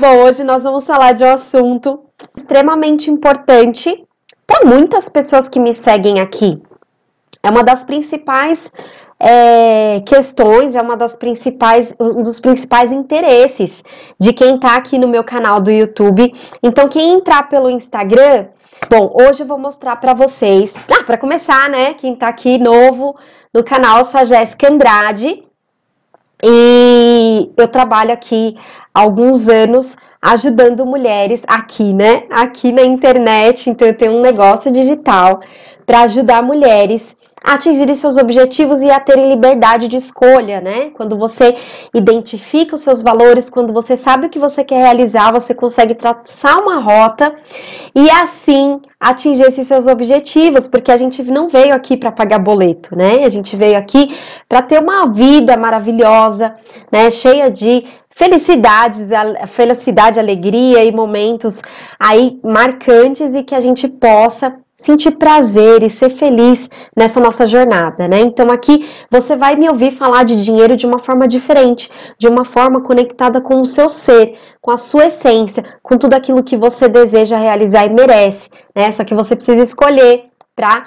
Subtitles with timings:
[0.00, 2.04] Bom, hoje nós vamos falar de um assunto
[2.36, 4.06] extremamente importante
[4.46, 6.62] para muitas pessoas que me seguem aqui.
[7.42, 8.72] É uma das principais
[9.18, 13.82] é, questões, é uma das principais, um dos principais interesses
[14.20, 16.32] de quem está aqui no meu canal do YouTube.
[16.62, 18.46] Então, quem entrar pelo Instagram,
[18.88, 20.76] bom, hoje eu vou mostrar para vocês.
[20.88, 21.94] Ah, para começar, né?
[21.94, 23.16] Quem está aqui novo
[23.52, 25.47] no canal, sou a Jéssica Andrade
[26.42, 28.56] e eu trabalho aqui
[28.94, 32.24] alguns anos ajudando mulheres aqui, né?
[32.30, 33.70] Aqui na internet.
[33.70, 35.40] Então, eu tenho um negócio digital
[35.86, 40.90] para ajudar mulheres atingirem seus objetivos e a terem liberdade de escolha, né?
[40.90, 41.56] Quando você
[41.94, 46.60] identifica os seus valores, quando você sabe o que você quer realizar, você consegue traçar
[46.60, 47.34] uma rota
[47.94, 52.96] e assim atingir esses seus objetivos, porque a gente não veio aqui para pagar boleto,
[52.96, 53.24] né?
[53.24, 54.16] A gente veio aqui
[54.48, 56.54] para ter uma vida maravilhosa,
[56.90, 57.10] né?
[57.10, 59.08] Cheia de felicidades,
[59.46, 61.62] felicidade, alegria e momentos
[62.00, 68.06] aí marcantes e que a gente possa sentir prazer e ser feliz nessa nossa jornada,
[68.06, 68.20] né?
[68.20, 72.44] Então aqui você vai me ouvir falar de dinheiro de uma forma diferente, de uma
[72.44, 76.88] forma conectada com o seu ser, com a sua essência, com tudo aquilo que você
[76.88, 78.90] deseja realizar e merece, né?
[78.92, 80.84] Só que você precisa escolher para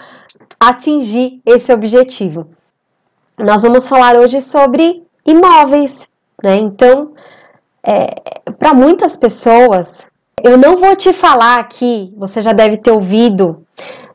[0.58, 2.48] atingir esse objetivo.
[3.38, 6.08] Nós vamos falar hoje sobre imóveis,
[6.42, 6.58] né?
[6.58, 7.14] Então,
[7.84, 10.11] é, para muitas pessoas,
[10.44, 13.66] eu não vou te falar aqui, você já deve ter ouvido.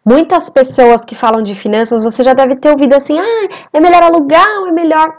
[0.05, 4.03] Muitas pessoas que falam de finanças, você já deve ter ouvido assim: ah, é melhor
[4.03, 5.19] alugar ou é melhor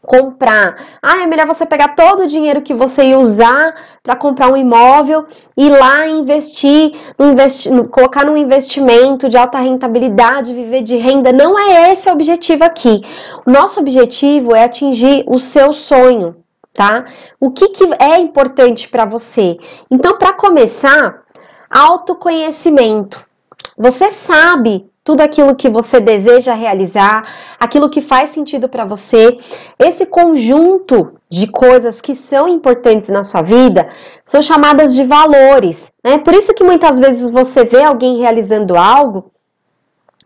[0.00, 0.76] comprar?
[1.02, 4.56] Ah, é melhor você pegar todo o dinheiro que você ia usar para comprar um
[4.56, 11.32] imóvel e lá investir, investi colocar num investimento de alta rentabilidade, viver de renda.
[11.32, 13.02] Não é esse o objetivo aqui.
[13.44, 16.45] O nosso objetivo é atingir o seu sonho
[16.76, 17.06] tá?
[17.40, 19.56] O que, que é importante para você?
[19.90, 21.22] Então, para começar,
[21.70, 23.24] autoconhecimento.
[23.76, 29.38] Você sabe tudo aquilo que você deseja realizar, aquilo que faz sentido para você.
[29.78, 33.88] Esse conjunto de coisas que são importantes na sua vida
[34.24, 36.18] são chamadas de valores, né?
[36.18, 39.30] Por isso que muitas vezes você vê alguém realizando algo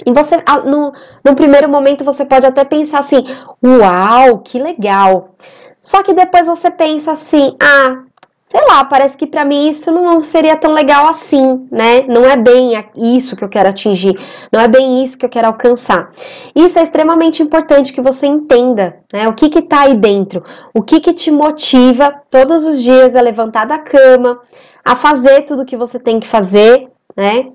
[0.06, 0.92] e você, no,
[1.24, 3.24] no primeiro momento, você pode até pensar assim:
[3.62, 5.34] uau, que legal!
[5.80, 8.02] Só que depois você pensa assim: ah,
[8.44, 12.02] sei lá, parece que para mim isso não seria tão legal assim, né?
[12.02, 14.18] Não é bem isso que eu quero atingir,
[14.52, 16.12] não é bem isso que eu quero alcançar.
[16.54, 19.28] Isso é extremamente importante que você entenda, né?
[19.28, 23.20] O que que tá aí dentro, o que que te motiva todos os dias a
[23.20, 24.40] levantar da cama,
[24.84, 27.52] a fazer tudo o que você tem que fazer, né?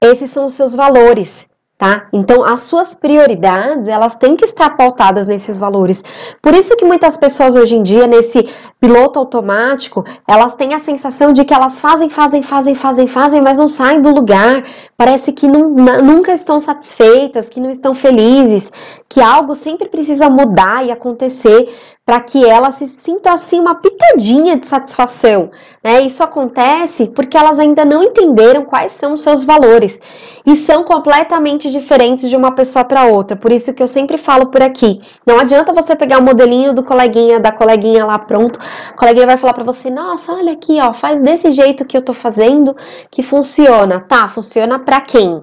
[0.00, 1.47] Esses são os seus valores
[1.78, 2.08] tá?
[2.12, 6.04] Então, as suas prioridades, elas têm que estar pautadas nesses valores.
[6.42, 8.48] Por isso que muitas pessoas hoje em dia, nesse
[8.80, 13.58] piloto automático, elas têm a sensação de que elas fazem, fazem, fazem, fazem, fazem, mas
[13.58, 14.64] não saem do lugar.
[14.96, 18.72] Parece que não, nunca estão satisfeitas, que não estão felizes,
[19.08, 21.68] que algo sempre precisa mudar e acontecer
[22.08, 25.50] para que elas se sintam assim uma pitadinha de satisfação.
[25.84, 26.00] Né?
[26.00, 30.00] Isso acontece porque elas ainda não entenderam quais são os seus valores
[30.46, 33.36] e são completamente diferentes de uma pessoa para outra.
[33.36, 36.82] Por isso que eu sempre falo por aqui, não adianta você pegar o modelinho do
[36.82, 40.94] coleguinha, da coleguinha lá pronto, a coleguinha vai falar para você: "Nossa, olha aqui, ó,
[40.94, 42.74] faz desse jeito que eu tô fazendo
[43.10, 44.00] que funciona".
[44.00, 45.42] Tá, funciona para quem?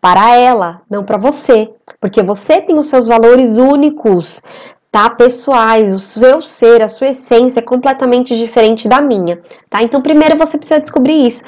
[0.00, 1.70] Para ela, não para você,
[2.00, 4.42] porque você tem os seus valores únicos
[4.90, 5.08] tá?
[5.10, 9.82] Pessoais, o seu ser, a sua essência é completamente diferente da minha, tá?
[9.82, 11.44] Então, primeiro você precisa descobrir isso.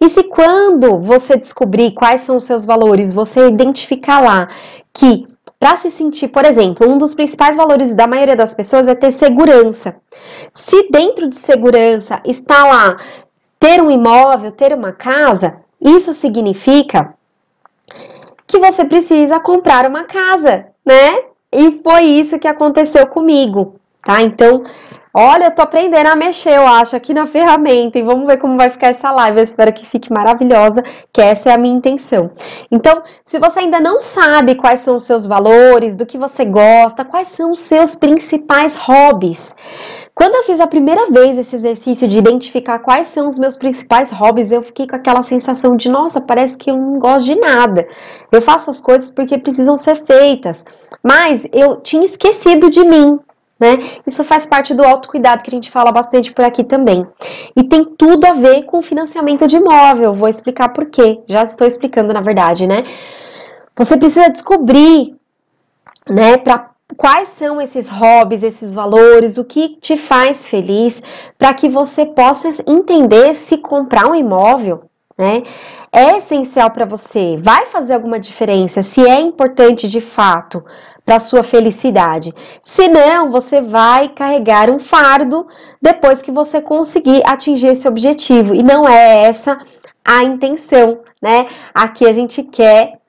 [0.00, 4.48] E se quando você descobrir quais são os seus valores, você identificar lá
[4.92, 5.26] que
[5.58, 9.10] para se sentir, por exemplo, um dos principais valores da maioria das pessoas é ter
[9.10, 9.96] segurança.
[10.52, 12.96] Se dentro de segurança está lá
[13.58, 17.14] ter um imóvel, ter uma casa, isso significa
[18.46, 21.33] que você precisa comprar uma casa, né?
[21.54, 24.22] E foi isso que aconteceu comigo, tá?
[24.22, 24.62] Então,
[25.12, 27.98] olha, eu tô aprendendo a mexer, eu acho, aqui na ferramenta.
[27.98, 29.38] E vamos ver como vai ficar essa live.
[29.38, 32.30] Eu espero que fique maravilhosa, que essa é a minha intenção.
[32.70, 37.04] Então, se você ainda não sabe quais são os seus valores, do que você gosta,
[37.04, 39.54] quais são os seus principais hobbies.
[40.14, 44.12] Quando eu fiz a primeira vez esse exercício de identificar quais são os meus principais
[44.12, 47.84] hobbies, eu fiquei com aquela sensação de, nossa, parece que eu não gosto de nada.
[48.30, 50.64] Eu faço as coisas porque precisam ser feitas.
[51.02, 53.18] Mas eu tinha esquecido de mim,
[53.64, 53.78] né?
[54.06, 57.06] Isso faz parte do autocuidado que a gente fala bastante por aqui também.
[57.56, 60.14] E tem tudo a ver com financiamento de imóvel.
[60.14, 61.20] Vou explicar por quê.
[61.26, 62.84] Já estou explicando, na verdade, né?
[63.76, 65.16] Você precisa descobrir,
[66.08, 71.02] né, para quais são esses hobbies, esses valores, o que te faz feliz,
[71.38, 74.84] para que você possa entender se comprar um imóvel,
[75.18, 75.42] né?
[75.90, 80.62] É essencial para você, vai fazer alguma diferença, se é importante de fato
[81.04, 82.34] para sua felicidade.
[82.62, 85.46] Se não, você vai carregar um fardo
[85.80, 88.54] depois que você conseguir atingir esse objetivo.
[88.54, 89.58] E não é essa
[90.04, 91.46] a intenção, né?
[91.74, 93.03] Aqui a gente quer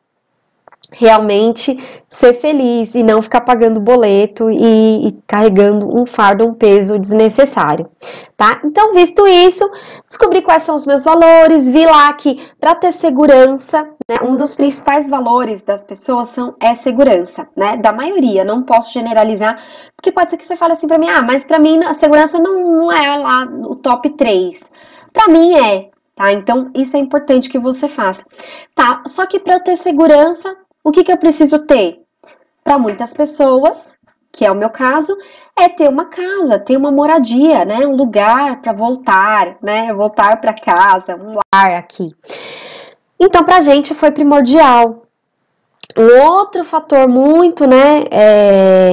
[0.92, 1.78] realmente
[2.08, 7.90] ser feliz e não ficar pagando boleto e, e, carregando um fardo, um peso desnecessário,
[8.38, 8.62] tá?
[8.64, 9.70] Então, visto isso,
[10.08, 14.56] descobri quais são os meus valores, vi lá que para ter segurança, né, um dos
[14.56, 17.78] principais valores das pessoas são é segurança, né?
[17.78, 19.62] Da maioria, não posso generalizar,
[19.96, 22.40] porque pode ser que você fale assim para mim: "Ah, mas para mim a segurança
[22.40, 24.72] não, não é lá o top 3".
[25.14, 26.32] Para mim é, tá?
[26.34, 28.26] Então, isso é importante que você faça.
[28.74, 30.56] Tá, só que para eu ter segurança,
[30.86, 32.00] o que, que eu preciso ter?
[32.64, 33.98] Para muitas pessoas,
[34.32, 35.18] que é o meu caso,
[35.58, 37.88] é ter uma casa, ter uma moradia, né?
[37.88, 39.92] Um lugar para voltar, né?
[39.92, 42.12] Voltar para casa, um lar aqui.
[43.20, 45.02] Então, para a gente foi primordial.
[45.98, 48.92] Um outro fator muito, né, é,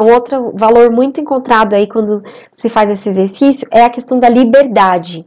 [0.00, 2.22] um outro valor muito encontrado aí quando
[2.54, 5.26] se faz esse exercício é a questão da liberdade.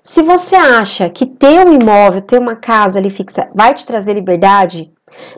[0.00, 4.12] Se você acha que ter um imóvel, ter uma casa ali fixa, vai te trazer
[4.12, 4.92] liberdade,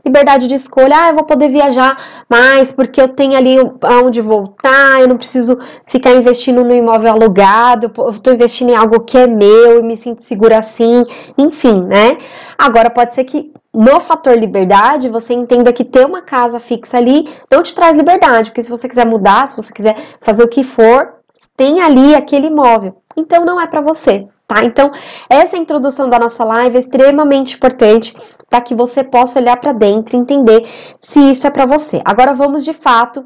[0.05, 5.01] Liberdade de escolha, ah, eu vou poder viajar mais porque eu tenho ali aonde voltar,
[5.01, 9.27] eu não preciso ficar investindo no imóvel alugado, eu estou investindo em algo que é
[9.27, 11.05] meu e me sinto segura assim,
[11.37, 12.19] enfim, né?
[12.59, 17.29] Agora pode ser que no fator liberdade você entenda que ter uma casa fixa ali
[17.51, 20.63] não te traz liberdade, porque se você quiser mudar, se você quiser fazer o que
[20.63, 21.15] for,
[21.57, 22.97] tem ali aquele imóvel.
[23.17, 24.65] Então não é para você, tá?
[24.65, 24.91] Então,
[25.29, 28.15] essa introdução da nossa live é extremamente importante
[28.53, 30.69] para que você possa olhar para dentro e entender
[31.01, 32.03] se isso é para você.
[32.05, 33.25] Agora vamos de fato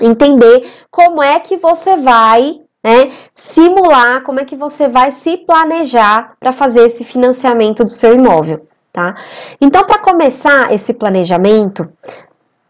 [0.00, 6.32] entender como é que você vai né, simular, como é que você vai se planejar
[6.40, 9.14] para fazer esse financiamento do seu imóvel, tá?
[9.60, 11.88] Então, para começar esse planejamento,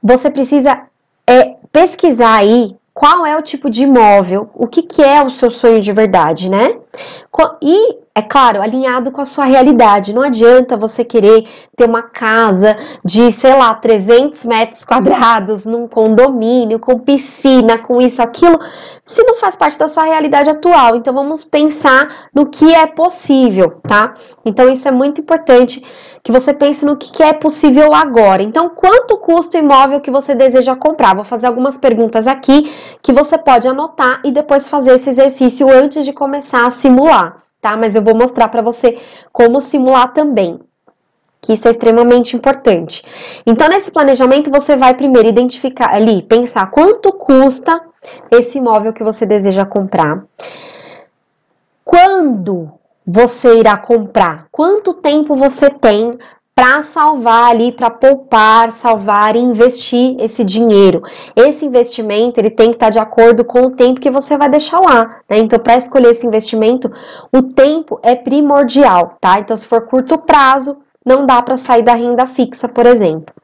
[0.02, 0.78] você precisa
[1.26, 5.50] é, pesquisar aí qual é o tipo de imóvel, o que, que é o seu
[5.50, 6.76] sonho de verdade, né?
[7.62, 10.14] E é claro, alinhado com a sua realidade.
[10.14, 16.78] Não adianta você querer ter uma casa de, sei lá, 300 metros quadrados num condomínio,
[16.78, 18.58] com piscina, com isso, aquilo,
[19.02, 20.94] se não faz parte da sua realidade atual.
[20.94, 24.14] Então vamos pensar no que é possível, tá?
[24.44, 25.82] Então isso é muito importante
[26.22, 28.42] que você pense no que é possível agora.
[28.42, 31.16] Então, quanto custa o imóvel que você deseja comprar?
[31.16, 32.72] Vou fazer algumas perguntas aqui
[33.02, 37.76] que você pode anotar e depois fazer esse exercício antes de começar a simular tá?
[37.76, 38.98] Mas eu vou mostrar para você
[39.32, 40.60] como simular também,
[41.40, 43.02] que isso é extremamente importante.
[43.46, 47.80] Então, nesse planejamento, você vai primeiro identificar ali, pensar quanto custa
[48.30, 50.24] esse imóvel que você deseja comprar.
[51.84, 52.72] Quando
[53.06, 54.48] você irá comprar?
[54.50, 56.18] Quanto tempo você tem
[56.54, 61.02] para salvar ali, para poupar, salvar e investir esse dinheiro.
[61.34, 64.48] Esse investimento ele tem que estar tá de acordo com o tempo que você vai
[64.48, 65.38] deixar lá, né?
[65.38, 66.92] Então, para escolher esse investimento,
[67.32, 69.40] o tempo é primordial, tá?
[69.40, 73.34] Então, se for curto prazo, não dá para sair da renda fixa, por exemplo.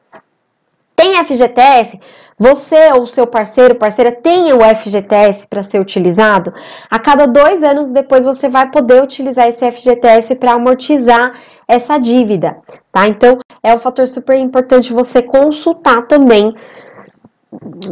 [0.95, 1.99] Tem FGTS?
[2.37, 6.53] Você ou seu parceiro, parceira, tem o FGTS para ser utilizado?
[6.89, 11.33] A cada dois anos depois você vai poder utilizar esse FGTS para amortizar
[11.69, 12.57] essa dívida,
[12.91, 13.07] tá?
[13.07, 16.55] Então é um fator super importante você consultar também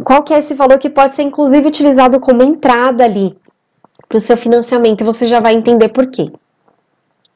[0.04, 3.38] qual que é esse valor que pode ser inclusive utilizado como entrada ali
[4.10, 5.06] para o seu financiamento.
[5.06, 6.32] Você já vai entender por quê.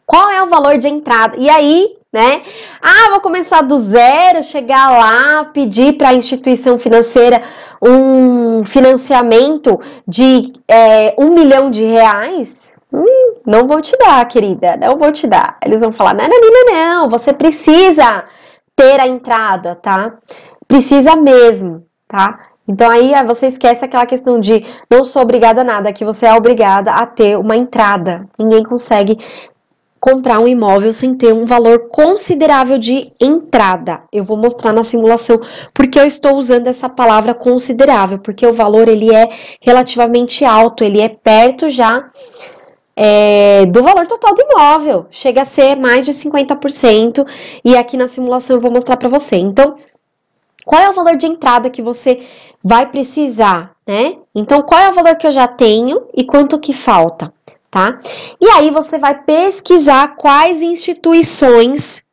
[0.03, 1.37] Qual é o valor de entrada?
[1.37, 2.41] E aí né?
[2.81, 7.41] Ah, vou começar do zero, chegar lá, pedir para a instituição financeira
[7.81, 12.73] um financiamento de é, um milhão de reais?
[13.45, 15.57] Não vou te dar, querida, não vou te dar.
[15.65, 18.25] Eles vão falar: não, não, não, não, você precisa
[18.75, 20.13] ter a entrada, tá?
[20.67, 22.51] Precisa mesmo, tá?
[22.67, 26.33] Então aí você esquece aquela questão de não sou obrigada a nada, que você é
[26.33, 28.27] obrigada a ter uma entrada.
[28.39, 29.17] Ninguém consegue
[29.99, 34.01] comprar um imóvel sem ter um valor considerável de entrada.
[34.11, 35.39] Eu vou mostrar na simulação
[35.73, 39.29] porque eu estou usando essa palavra considerável, porque o valor ele é
[39.61, 42.09] relativamente alto, ele é perto já
[42.95, 47.25] é, do valor total do imóvel, chega a ser mais de 50%,
[47.63, 49.35] e aqui na simulação eu vou mostrar para você.
[49.35, 49.75] Então,
[50.65, 52.25] qual é o valor de entrada que você
[52.63, 54.17] vai precisar, né?
[54.35, 57.33] Então, qual é o valor que eu já tenho e quanto que falta?
[57.71, 58.01] tá?
[58.39, 62.03] E aí você vai pesquisar quais instituições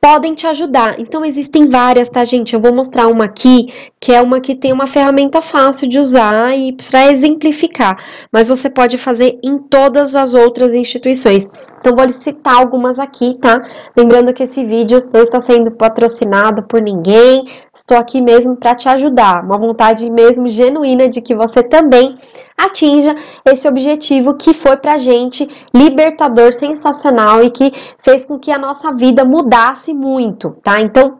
[0.00, 1.00] podem te ajudar.
[1.00, 2.54] Então existem várias, tá, gente?
[2.54, 6.56] Eu vou mostrar uma aqui, que é uma que tem uma ferramenta fácil de usar
[6.56, 8.02] e para exemplificar,
[8.32, 11.48] mas você pode fazer em todas as outras instituições.
[11.78, 13.62] Então vou citar algumas aqui, tá?
[13.96, 18.88] Lembrando que esse vídeo não está sendo patrocinado por ninguém, estou aqui mesmo para te
[18.88, 19.44] ajudar.
[19.44, 22.18] Uma vontade mesmo genuína de que você também
[22.56, 28.58] atinja esse objetivo que foi pra gente libertador, sensacional e que fez com que a
[28.58, 30.80] nossa vida mudasse muito, tá?
[30.80, 31.18] Então,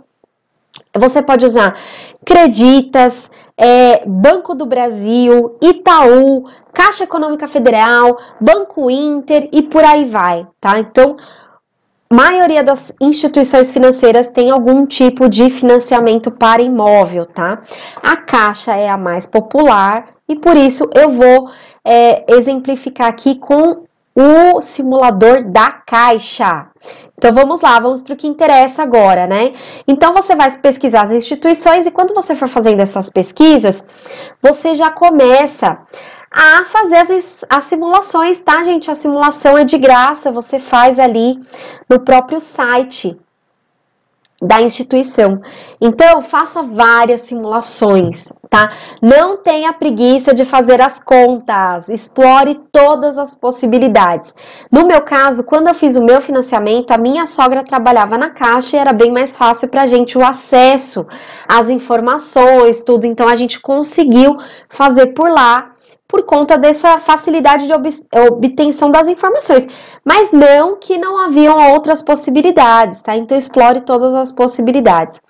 [0.96, 1.76] você pode usar
[2.24, 10.46] Creditas, é, Banco do Brasil, Itaú, Caixa Econômica Federal, Banco Inter e por aí vai,
[10.60, 10.78] tá?
[10.78, 11.16] Então,
[12.10, 17.62] maioria das instituições financeiras tem algum tipo de financiamento para imóvel, tá?
[18.00, 21.50] A Caixa é a mais popular e por isso eu vou
[21.84, 26.68] é, exemplificar aqui com o simulador da Caixa.
[27.18, 29.52] Então vamos lá, vamos para o que interessa agora, né?
[29.88, 33.84] Então você vai pesquisar as instituições e quando você for fazendo essas pesquisas,
[34.40, 35.78] você já começa
[36.30, 38.88] a fazer as, as simulações, tá, gente?
[38.88, 41.40] A simulação é de graça, você faz ali
[41.90, 43.18] no próprio site
[44.40, 45.40] da instituição.
[45.80, 48.70] Então, faça várias simulações, tá?
[49.02, 54.32] Não tenha preguiça de fazer as contas, explore todas as possibilidades.
[54.70, 58.76] No meu caso, quando eu fiz o meu financiamento, a minha sogra trabalhava na caixa
[58.76, 61.04] e era bem mais fácil para a gente o acesso
[61.48, 63.06] às informações, tudo.
[63.06, 64.36] Então, a gente conseguiu
[64.68, 65.72] fazer por lá
[66.08, 67.72] por conta dessa facilidade de
[68.18, 69.66] obtenção das informações,
[70.02, 73.14] mas não que não haviam outras possibilidades, tá?
[73.14, 75.20] Então explore todas as possibilidades,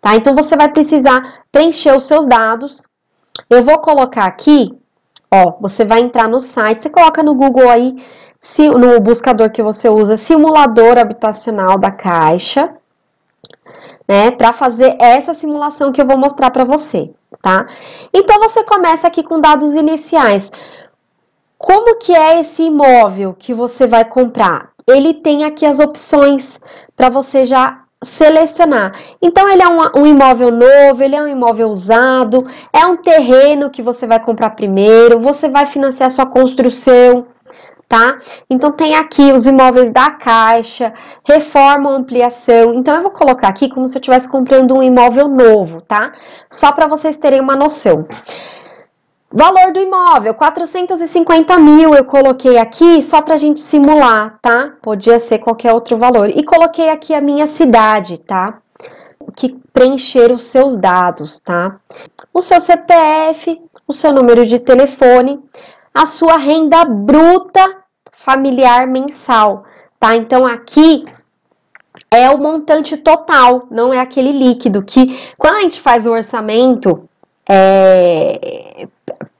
[0.00, 0.14] tá?
[0.14, 2.86] Então você vai precisar preencher os seus dados.
[3.48, 4.70] Eu vou colocar aqui,
[5.32, 7.96] ó, você vai entrar no site, você coloca no Google aí,
[8.78, 12.72] no buscador que você usa, simulador habitacional da Caixa,
[14.10, 17.64] né, para fazer essa simulação que eu vou mostrar para você, tá?
[18.12, 20.50] Então você começa aqui com dados iniciais.
[21.56, 24.70] Como que é esse imóvel que você vai comprar?
[24.84, 26.60] Ele tem aqui as opções
[26.96, 28.98] para você já selecionar.
[29.22, 33.70] Então, ele é um, um, imóvel novo, ele é um imóvel usado, é um terreno
[33.70, 37.26] que você vai comprar primeiro, você vai financiar sua construção,
[37.90, 38.20] tá?
[38.48, 40.94] Então tem aqui os imóveis da Caixa,
[41.24, 42.72] reforma ampliação.
[42.72, 46.12] Então eu vou colocar aqui como se eu estivesse comprando um imóvel novo, tá?
[46.48, 48.06] Só para vocês terem uma noção.
[49.32, 54.72] Valor do imóvel, 450 mil eu coloquei aqui só para a gente simular, tá?
[54.80, 56.30] Podia ser qualquer outro valor.
[56.30, 58.58] E coloquei aqui a minha cidade, tá?
[59.34, 61.76] Que preencher os seus dados, tá?
[62.32, 65.40] O seu CPF, o seu número de telefone,
[65.92, 67.79] a sua renda bruta
[68.20, 69.64] familiar mensal,
[69.98, 70.14] tá?
[70.14, 71.06] Então aqui
[72.10, 77.08] é o montante total, não é aquele líquido que quando a gente faz o orçamento
[77.48, 78.86] é,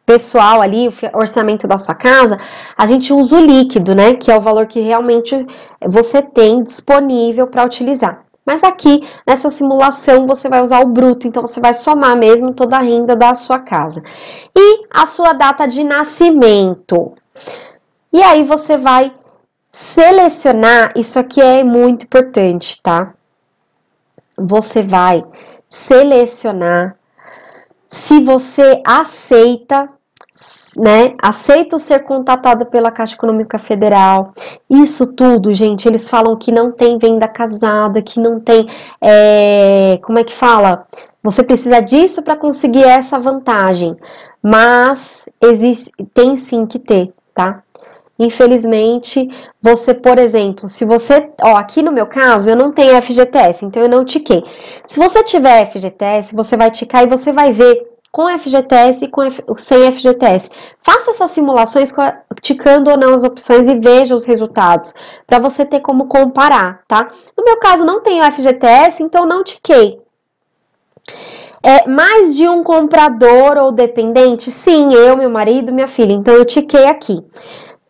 [0.07, 2.39] pessoal ali, o orçamento da sua casa,
[2.77, 4.15] a gente usa o líquido, né?
[4.15, 5.47] Que é o valor que realmente
[5.87, 8.25] você tem disponível para utilizar.
[8.47, 12.79] Mas aqui, nessa simulação, você vai usar o bruto, então você vai somar mesmo toda
[12.79, 14.03] a renda da sua casa.
[14.57, 17.13] E a sua data de nascimento.
[18.12, 19.12] E aí você vai
[19.71, 23.14] selecionar, isso aqui é muito importante, tá?
[24.37, 25.25] Você vai
[25.69, 26.97] selecionar
[27.88, 29.88] se você aceita,
[30.79, 31.14] né?
[31.23, 34.33] Aceita ser contatado pela Caixa Econômica Federal.
[34.69, 38.69] Isso tudo, gente, eles falam que não tem venda casada, que não tem,
[39.00, 40.87] é, como é que fala?
[41.23, 43.97] Você precisa disso para conseguir essa vantagem,
[44.43, 47.62] mas existe, tem sim que ter, tá?
[48.21, 49.27] Infelizmente,
[49.62, 53.83] você, por exemplo, se você, ó, aqui no meu caso, eu não tenho FGTS, então
[53.83, 54.45] eu não tiquei.
[54.87, 59.23] Se você tiver FGTS, você vai ticar e você vai ver com FGTS e com
[59.23, 60.50] F, sem FGTS.
[60.83, 61.95] Faça essas simulações
[62.43, 64.93] ticando ou não as opções e veja os resultados,
[65.27, 67.11] para você ter como comparar, tá?
[67.35, 69.99] No meu caso, não tenho FGTS, então não tiquei.
[71.62, 74.50] É, mais de um comprador ou dependente?
[74.50, 76.12] Sim, eu, meu marido, minha filha.
[76.12, 77.19] Então eu tiquei aqui.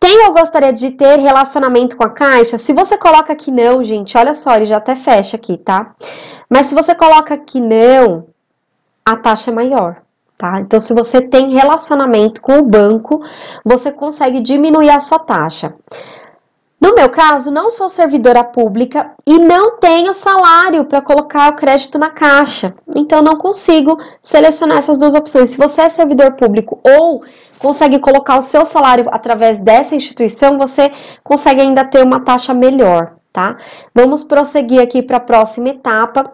[0.01, 2.57] Tem ou gostaria de ter relacionamento com a caixa?
[2.57, 5.93] Se você coloca que não, gente, olha só, ele já até fecha aqui, tá?
[6.49, 8.25] Mas se você coloca que não,
[9.05, 10.01] a taxa é maior,
[10.39, 10.59] tá?
[10.59, 13.21] Então, se você tem relacionamento com o banco,
[13.63, 15.75] você consegue diminuir a sua taxa.
[16.81, 21.99] No meu caso, não sou servidora pública e não tenho salário para colocar o crédito
[21.99, 22.73] na caixa.
[22.95, 25.51] Então, não consigo selecionar essas duas opções.
[25.51, 27.23] Se você é servidor público ou
[27.59, 30.91] consegue colocar o seu salário através dessa instituição, você
[31.23, 33.57] consegue ainda ter uma taxa melhor, tá?
[33.93, 36.33] Vamos prosseguir aqui para a próxima etapa.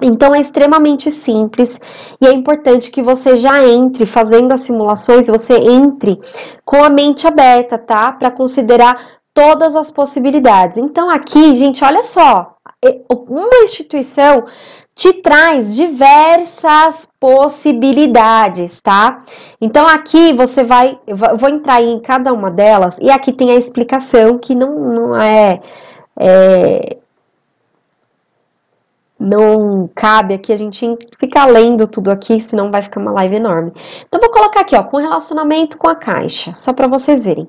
[0.00, 1.78] Então é extremamente simples
[2.20, 6.18] e é importante que você já entre fazendo as simulações, você entre
[6.64, 8.12] com a mente aberta, tá?
[8.12, 10.78] Para considerar todas as possibilidades.
[10.78, 12.56] Então aqui, gente, olha só,
[13.28, 14.44] uma instituição
[14.96, 19.22] te traz diversas possibilidades, tá?
[19.60, 23.54] Então aqui você vai, eu vou entrar em cada uma delas e aqui tem a
[23.54, 25.60] explicação que não, não é,
[26.18, 26.96] é
[29.18, 33.72] não cabe aqui a gente ficar lendo tudo aqui, senão vai ficar uma live enorme.
[34.06, 37.48] Então, vou colocar aqui, ó, com relacionamento com a caixa, só para vocês verem.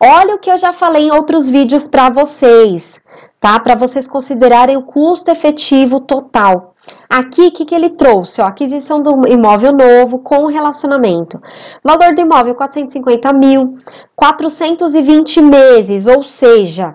[0.00, 3.00] Olha o que eu já falei em outros vídeos para vocês,
[3.40, 3.58] tá?
[3.58, 6.74] Para vocês considerarem o custo efetivo total.
[7.08, 8.40] Aqui, o que, que ele trouxe?
[8.40, 11.40] Ó, aquisição do imóvel novo com relacionamento.
[11.82, 13.78] Valor do imóvel, 450 mil,
[14.14, 16.94] 420 meses, ou seja,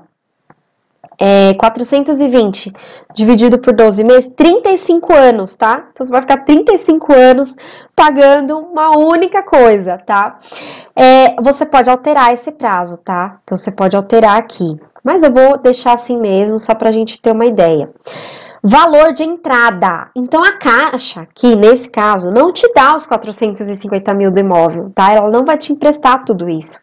[1.19, 2.73] é, 420
[3.13, 5.87] dividido por 12 meses, 35 anos, tá?
[5.91, 7.55] Então você vai ficar 35 anos
[7.95, 10.39] pagando uma única coisa, tá?
[10.95, 13.39] É, você pode alterar esse prazo, tá?
[13.43, 14.79] Então você pode alterar aqui.
[15.03, 17.89] Mas eu vou deixar assim mesmo, só pra gente ter uma ideia.
[18.67, 20.09] Valor de entrada.
[20.15, 25.13] Então a caixa, aqui nesse caso, não te dá os 450 mil do imóvel, tá?
[25.13, 26.81] Ela não vai te emprestar tudo isso.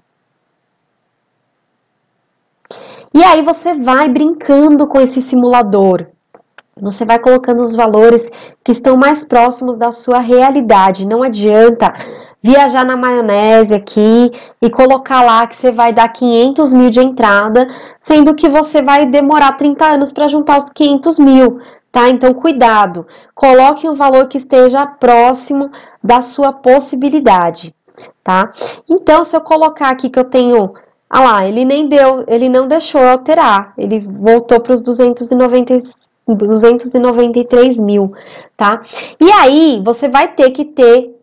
[3.18, 6.06] E aí você vai brincando com esse simulador.
[6.80, 8.30] Você vai colocando os valores
[8.62, 11.04] que estão mais próximos da sua realidade.
[11.04, 11.92] Não adianta
[12.40, 14.30] viajar na maionese aqui
[14.62, 17.66] e colocar lá que você vai dar 500 mil de entrada,
[17.98, 21.58] sendo que você vai demorar 30 anos para juntar os 500 mil,
[21.90, 22.08] tá?
[22.08, 23.04] Então, cuidado.
[23.34, 27.74] Coloque um valor que esteja próximo da sua possibilidade,
[28.22, 28.52] tá?
[28.88, 30.72] Então, se eu colocar aqui que eu tenho
[31.10, 35.78] ah lá, ele nem deu, ele não deixou alterar, ele voltou para os 290,
[36.26, 38.12] 293 mil,
[38.56, 38.82] tá?
[39.18, 41.14] E aí, você vai ter que ter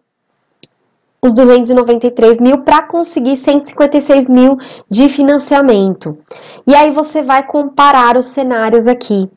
[1.22, 4.58] os 293 mil para conseguir 156 mil
[4.90, 6.18] de financiamento.
[6.66, 9.30] E aí, você vai comparar os cenários aqui.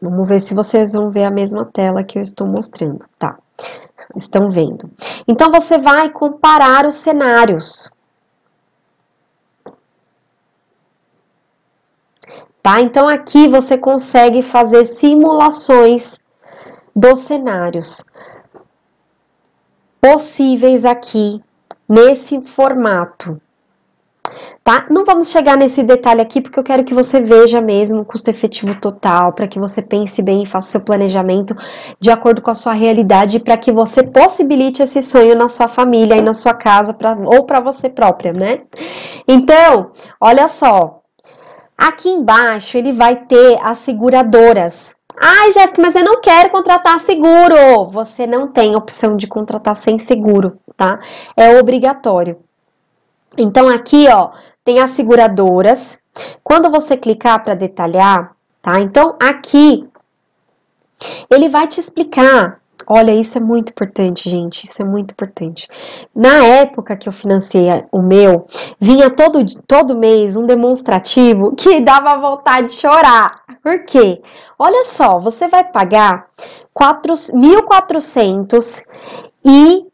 [0.00, 3.36] Vamos ver se vocês vão ver a mesma tela que eu estou mostrando, tá?
[4.16, 4.90] Estão vendo.
[5.26, 7.90] Então, você vai comparar os cenários.
[12.68, 12.82] Tá?
[12.82, 16.18] Então aqui você consegue fazer simulações
[16.94, 18.04] dos cenários
[19.98, 21.42] possíveis aqui
[21.88, 23.40] nesse formato.
[24.62, 24.86] Tá?
[24.90, 28.28] Não vamos chegar nesse detalhe aqui porque eu quero que você veja mesmo o custo
[28.28, 31.56] efetivo total, para que você pense bem e faça seu planejamento
[31.98, 36.18] de acordo com a sua realidade, para que você possibilite esse sonho na sua família
[36.18, 38.60] e na sua casa pra, ou para você própria, né?
[39.26, 40.97] Então, olha só,
[41.78, 44.96] Aqui embaixo ele vai ter as seguradoras.
[45.16, 47.86] Ai, Jéssica, mas eu não quero contratar seguro.
[47.90, 50.98] Você não tem opção de contratar sem seguro, tá?
[51.36, 52.40] É obrigatório.
[53.36, 54.30] Então aqui, ó,
[54.64, 55.98] tem as seguradoras.
[56.42, 58.80] Quando você clicar para detalhar, tá?
[58.80, 59.88] Então aqui
[61.30, 64.64] ele vai te explicar Olha, isso é muito importante, gente.
[64.64, 65.68] Isso é muito importante.
[66.14, 68.46] Na época que eu financei o meu,
[68.80, 73.30] vinha todo, todo mês um demonstrativo que dava vontade de chorar.
[73.62, 74.22] Por quê?
[74.58, 76.28] Olha só, você vai pagar
[76.74, 78.84] 1.400
[79.44, 79.87] e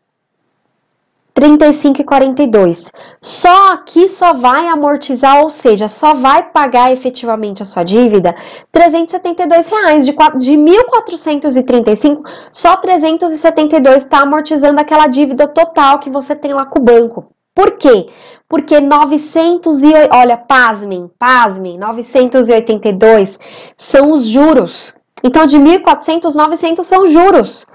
[1.35, 2.93] 35 e 42.
[3.21, 8.35] Só que só vai amortizar, ou seja, só vai pagar efetivamente a sua dívida
[8.71, 10.07] 372 reais.
[10.07, 16.79] De, de 1.435, só 372 está amortizando aquela dívida total que você tem lá com
[16.79, 17.27] o banco.
[17.55, 18.07] Por quê?
[18.49, 23.39] Porque 900 e olha, pasmem, pasmem, 982
[23.77, 24.95] são os juros.
[25.25, 27.67] Então de 1.400, 900 são juros.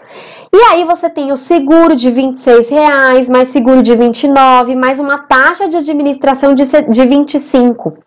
[0.53, 5.19] E aí você tem o seguro de 26 reais, mais seguro de 29, mais uma
[5.19, 7.97] taxa de administração de, de 25.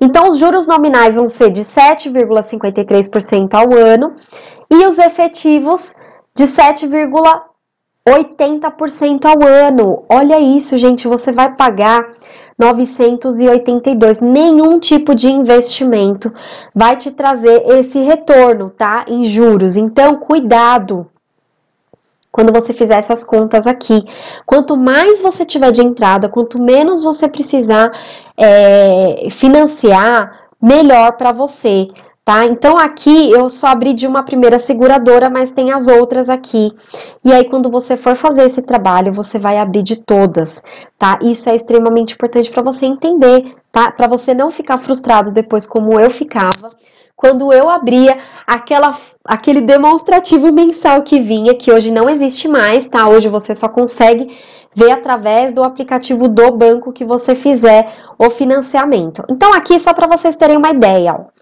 [0.00, 4.14] Então os juros nominais vão ser de 7,53% ao ano
[4.70, 5.96] e os efetivos
[6.34, 10.04] de 7,80% ao ano.
[10.10, 12.04] Olha isso, gente, você vai pagar
[12.58, 14.20] 982.
[14.20, 16.32] Nenhum tipo de investimento
[16.74, 19.04] vai te trazer esse retorno, tá?
[19.08, 19.76] Em juros.
[19.76, 21.06] Então, cuidado.
[22.30, 24.04] quando você fizer essas contas aqui.
[24.44, 27.90] Quanto mais você tiver de entrada, quanto menos você precisar
[28.36, 31.88] é, financiar, melhor para você.
[32.26, 32.44] Tá?
[32.44, 36.72] Então aqui eu só abri de uma primeira seguradora, mas tem as outras aqui.
[37.24, 40.60] E aí quando você for fazer esse trabalho, você vai abrir de todas,
[40.98, 41.20] tá?
[41.22, 43.92] Isso é extremamente importante para você entender, tá?
[43.92, 46.68] Para você não ficar frustrado depois como eu ficava
[47.16, 53.08] quando eu abria aquela, aquele demonstrativo mensal que vinha, que hoje não existe mais, tá?
[53.08, 54.36] Hoje você só consegue
[54.74, 59.24] ver através do aplicativo do banco que você fizer o financiamento.
[59.30, 61.35] Então, aqui só para vocês terem uma ideia, ó.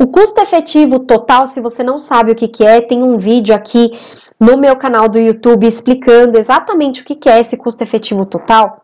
[0.00, 3.54] O custo efetivo total, se você não sabe o que, que é, tem um vídeo
[3.54, 3.90] aqui
[4.38, 8.82] no meu canal do YouTube explicando exatamente o que, que é esse custo efetivo total.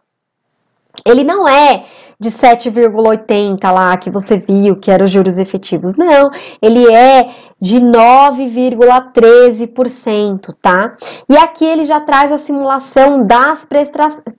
[1.06, 1.86] Ele não é
[2.20, 5.94] de 7,80 lá que você viu que eram os juros efetivos.
[5.96, 6.30] Não,
[6.60, 10.96] ele é de 9,13%, tá?
[11.28, 13.68] E aqui ele já traz a simulação das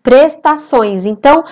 [0.02, 1.06] prestações.
[1.06, 1.44] Então,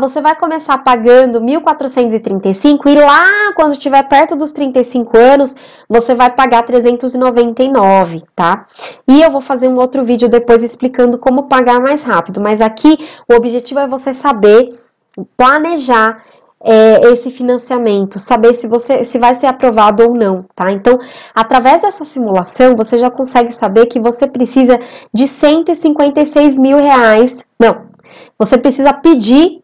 [0.00, 5.56] você vai começar pagando 1.435 e lá, quando estiver perto dos 35 anos,
[5.88, 8.66] você vai pagar 399, tá?
[9.08, 12.96] E eu vou fazer um outro vídeo depois explicando como pagar mais rápido, mas aqui
[13.28, 14.78] o objetivo é você saber
[15.36, 16.22] planejar
[16.64, 20.70] é, esse financiamento, saber se você se vai ser aprovado ou não, tá?
[20.70, 20.96] Então,
[21.34, 24.78] através dessa simulação, você já consegue saber que você precisa
[25.12, 27.44] de 156 mil reais.
[27.58, 27.86] Não,
[28.38, 29.61] você precisa pedir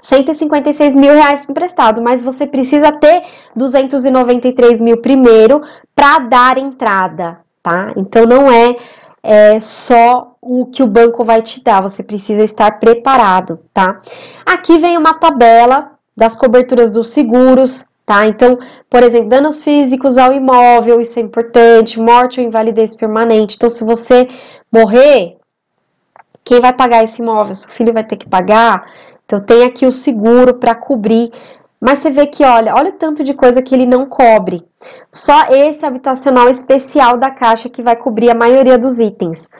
[0.00, 5.60] 156 mil reais emprestado, mas você precisa ter 293 mil primeiro
[5.94, 7.92] para dar entrada, tá?
[7.96, 8.76] Então não é,
[9.22, 14.00] é só o que o banco vai te dar, você precisa estar preparado, tá?
[14.44, 18.26] Aqui vem uma tabela das coberturas dos seguros, tá?
[18.26, 23.56] Então, por exemplo, danos físicos ao imóvel, isso é importante, morte ou invalidez permanente.
[23.56, 24.28] Então, se você
[24.70, 25.36] morrer,
[26.44, 27.54] quem vai pagar esse imóvel?
[27.54, 28.86] Seu filho vai ter que pagar?
[29.26, 31.30] Então, tem aqui o seguro para cobrir.
[31.78, 34.64] Mas você vê que, olha, olha o tanto de coisa que ele não cobre.
[35.12, 39.50] Só esse habitacional especial da Caixa que vai cobrir a maioria dos itens.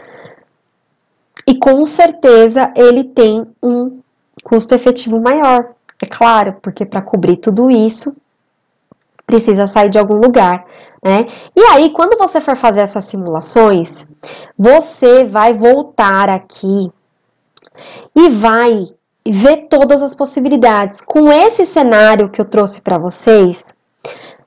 [1.46, 4.00] E com certeza ele tem um
[4.42, 8.16] custo efetivo maior, é claro, porque para cobrir tudo isso
[9.26, 10.64] precisa sair de algum lugar,
[11.02, 11.26] né?
[11.55, 14.07] E aí, quando você for fazer essas simulações,
[14.57, 16.92] você vai voltar aqui
[18.14, 18.87] e vai
[19.33, 21.01] ver todas as possibilidades.
[21.01, 23.75] Com esse cenário que eu trouxe para vocês,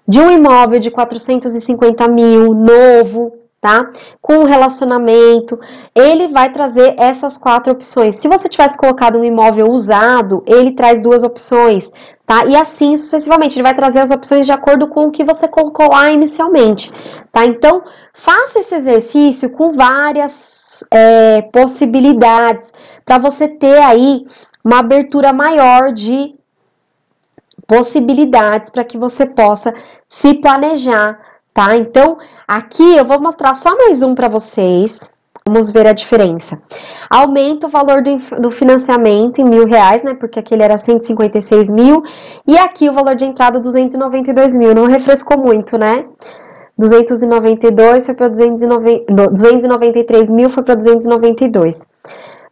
[0.08, 3.92] de um imóvel de 450 mil, novo, tá?
[4.22, 5.60] Com o relacionamento,
[5.94, 8.16] ele vai trazer essas quatro opções.
[8.16, 11.92] Se você tivesse colocado um imóvel usado, ele traz duas opções,
[12.26, 12.46] tá?
[12.46, 15.90] E assim sucessivamente, ele vai trazer as opções de acordo com o que você colocou
[15.90, 16.92] lá inicialmente,
[17.32, 17.46] tá?
[17.46, 22.74] Então, faça esse exercício com várias é, possibilidades
[23.06, 24.26] para você ter aí
[24.64, 26.36] uma abertura maior de
[27.68, 29.74] possibilidades para que você possa
[30.08, 31.20] se planejar
[31.60, 31.76] tá?
[31.76, 32.18] Então,
[32.48, 35.12] aqui eu vou mostrar só mais um para vocês.
[35.46, 36.62] Vamos ver a diferença.
[37.10, 40.14] Aumenta o valor do, do, financiamento em mil reais, né?
[40.14, 42.04] Porque aquele era 156 mil.
[42.48, 44.76] E aqui o valor de entrada 292 mil.
[44.76, 46.06] Não refrescou muito, né?
[46.78, 51.86] 292 foi para 293 mil foi para 292.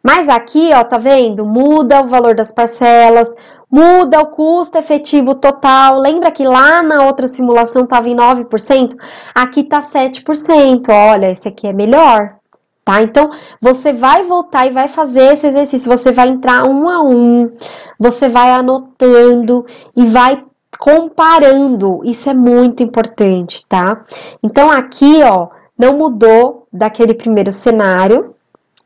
[0.08, 1.46] Mas aqui, ó, tá vendo?
[1.46, 3.30] Muda o valor das parcelas,
[3.70, 6.00] muda o custo efetivo total.
[6.00, 8.96] Lembra que lá na outra simulação estava em 9%?
[9.36, 10.88] Aqui tá 7%.
[10.90, 12.38] Olha, esse aqui é melhor.
[12.86, 13.02] Tá?
[13.02, 13.30] Então,
[13.62, 15.92] você vai voltar e vai fazer esse exercício.
[15.92, 17.52] Você vai entrar um a um,
[18.00, 20.42] você vai anotando e vai
[20.80, 22.00] comparando.
[22.06, 24.06] Isso é muito importante, tá?
[24.42, 28.37] Então, aqui, ó, não mudou daquele primeiro cenário.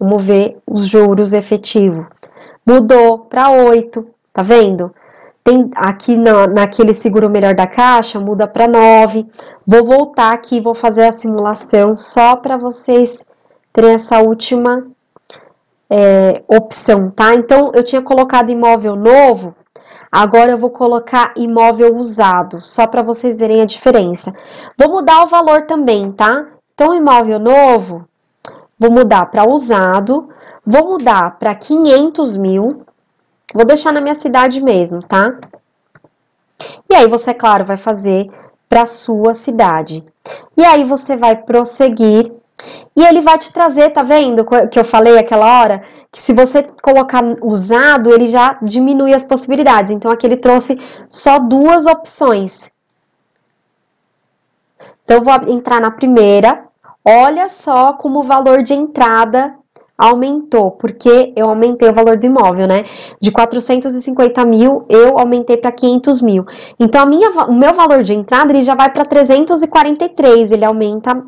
[0.01, 2.05] Vamos ver os juros efetivos.
[2.65, 4.93] Mudou para 8, Tá vendo?
[5.43, 9.25] Tem aqui na, naquele seguro melhor da caixa, muda para 9.
[9.65, 13.25] Vou voltar aqui, vou fazer a simulação só para vocês
[13.73, 14.87] terem essa última
[15.89, 17.33] é, opção, tá?
[17.33, 19.55] Então, eu tinha colocado imóvel novo,
[20.11, 24.31] agora eu vou colocar imóvel usado, só para vocês verem a diferença.
[24.77, 26.47] Vou mudar o valor também, tá?
[26.73, 28.07] Então, imóvel novo,
[28.81, 30.27] vou mudar para usado,
[30.65, 32.85] vou mudar para 500 mil,
[33.53, 35.37] Vou deixar na minha cidade mesmo, tá?
[36.89, 38.29] E aí você, claro, vai fazer
[38.69, 40.03] para sua cidade.
[40.57, 42.23] E aí você vai prosseguir
[42.95, 45.81] e ele vai te trazer, tá vendo que eu falei aquela hora?
[46.11, 49.91] Que se você colocar usado, ele já diminui as possibilidades.
[49.91, 50.77] Então aqui ele trouxe
[51.09, 52.69] só duas opções.
[55.03, 56.63] Então eu vou entrar na primeira,
[57.03, 59.55] Olha só como o valor de entrada
[59.97, 62.85] aumentou, porque eu aumentei o valor do imóvel, né?
[63.19, 66.45] De 450 mil, eu aumentei para 500 mil.
[66.79, 71.23] Então, a minha, o meu valor de entrada, ele já vai para 343, ele aumenta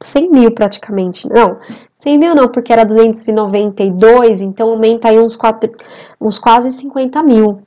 [0.00, 1.28] 100 mil praticamente.
[1.28, 1.56] Não,
[1.94, 5.70] 100 mil não, porque era 292, então aumenta aí uns, 4,
[6.20, 7.60] uns quase 50 mil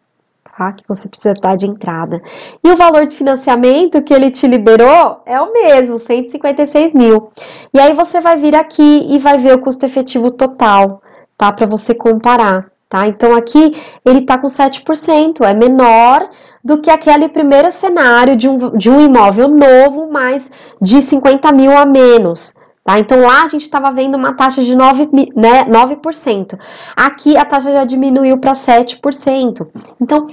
[0.58, 0.74] tá?
[0.74, 2.22] Que você precisa dar de entrada.
[2.64, 7.30] E o valor de financiamento que ele te liberou é o mesmo, 156 mil.
[7.74, 11.02] E aí você vai vir aqui e vai ver o custo efetivo total,
[11.38, 11.52] tá?
[11.52, 12.72] Para você comparar.
[12.90, 13.06] Tá?
[13.06, 16.30] Então aqui ele está com 7%, é menor
[16.64, 20.50] do que aquele primeiro cenário de um, de um imóvel novo, mas
[20.82, 22.56] de 50 mil a menos.
[22.88, 22.98] Tá?
[23.00, 26.58] Então lá a gente estava vendo uma taxa de 9%, né, 9%.
[26.96, 29.68] Aqui a taxa já diminuiu para 7%.
[30.00, 30.30] Então,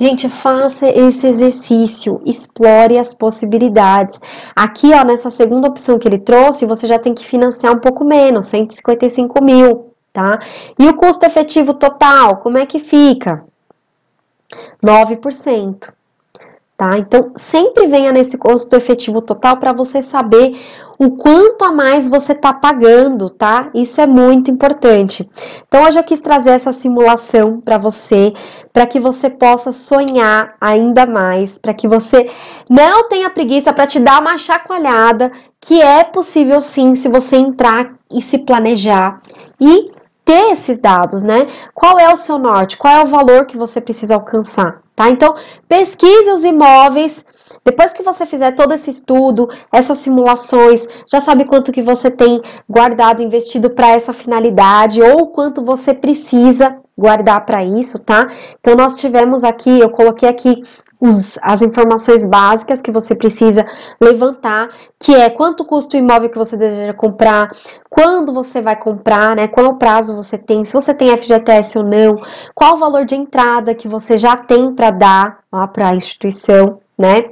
[0.00, 4.20] gente, faça esse exercício, explore as possibilidades.
[4.54, 8.04] Aqui, ó, nessa segunda opção que ele trouxe, você já tem que financiar um pouco
[8.04, 10.38] menos, 155 mil, tá?
[10.78, 13.44] E o custo efetivo total, como é que fica?
[14.80, 15.98] 9%
[16.78, 16.96] tá?
[16.96, 20.56] Então, sempre venha nesse custo efetivo total para você saber
[20.96, 23.68] o quanto a mais você está pagando, tá?
[23.74, 25.28] Isso é muito importante.
[25.66, 28.32] Então, hoje eu quis trazer essa simulação para você,
[28.72, 32.30] para que você possa sonhar ainda mais, para que você
[32.70, 37.92] não tenha preguiça para te dar uma chacoalhada, que é possível sim se você entrar
[38.08, 39.20] e se planejar
[39.60, 39.90] e
[40.24, 41.48] ter esses dados, né?
[41.74, 42.76] Qual é o seu norte?
[42.76, 44.87] Qual é o valor que você precisa alcançar?
[44.98, 45.08] Tá?
[45.08, 45.32] Então,
[45.68, 47.24] pesquise os imóveis.
[47.64, 52.42] Depois que você fizer todo esse estudo, essas simulações, já sabe quanto que você tem
[52.68, 58.28] guardado, investido para essa finalidade ou quanto você precisa guardar para isso, tá?
[58.58, 60.62] Então nós tivemos aqui, eu coloquei aqui
[61.00, 63.64] os, as informações básicas que você precisa
[64.00, 67.54] levantar, que é quanto custa o imóvel que você deseja comprar,
[67.88, 69.46] quando você vai comprar, né?
[69.48, 72.20] Qual prazo você tem, se você tem FGTS ou não,
[72.54, 75.38] qual o valor de entrada que você já tem para dar
[75.72, 77.30] para a instituição, né?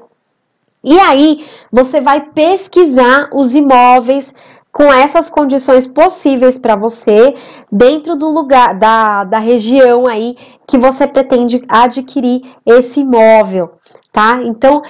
[0.85, 4.33] E aí você vai pesquisar os imóveis
[4.77, 7.35] com essas condições possíveis para você
[7.73, 10.37] dentro do lugar da, da região aí
[10.69, 13.71] que você pretende adquirir esse imóvel,
[14.13, 14.37] tá?
[14.45, 14.83] Então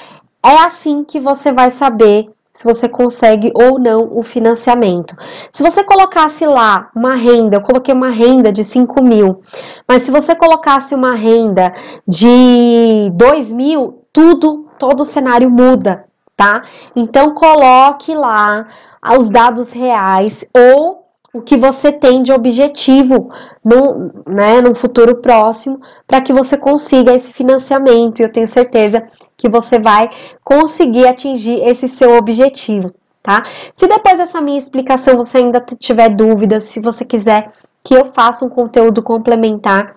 [0.45, 5.15] é assim que você vai saber se você consegue ou não o financiamento.
[5.53, 9.41] Se você colocasse lá uma renda, eu coloquei uma renda de 5 mil,
[9.87, 11.73] mas se você colocasse uma renda
[12.09, 16.63] de 2 mil, tudo, todo o cenário muda, tá?
[16.97, 18.67] Então coloque lá
[19.07, 23.31] aos dados reais ou o que você tem de objetivo
[23.65, 28.19] no, né, no futuro próximo para que você consiga esse financiamento.
[28.19, 30.11] E eu tenho certeza que você vai
[30.43, 32.93] conseguir atingir esse seu objetivo,
[33.23, 33.45] tá?
[33.77, 37.53] Se depois dessa minha explicação você ainda tiver dúvidas, se você quiser
[37.85, 39.97] que eu faça um conteúdo complementar,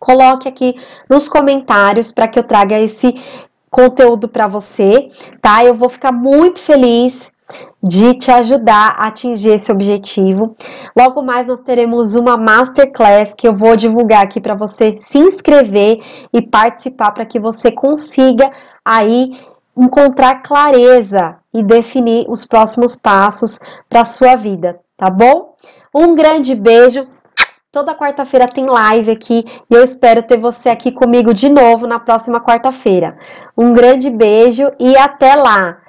[0.00, 0.74] coloque aqui
[1.08, 3.14] nos comentários para que eu traga esse
[3.70, 5.10] conteúdo para você,
[5.42, 5.62] tá?
[5.64, 7.33] Eu vou ficar muito feliz
[7.82, 10.56] de te ajudar a atingir esse objetivo.
[10.96, 15.98] Logo mais nós teremos uma masterclass que eu vou divulgar aqui para você se inscrever
[16.32, 18.50] e participar para que você consiga
[18.84, 19.38] aí
[19.76, 25.54] encontrar clareza e definir os próximos passos para sua vida, tá bom?
[25.94, 27.06] Um grande beijo.
[27.70, 31.98] Toda quarta-feira tem live aqui e eu espero ter você aqui comigo de novo na
[31.98, 33.18] próxima quarta-feira.
[33.58, 35.83] Um grande beijo e até lá!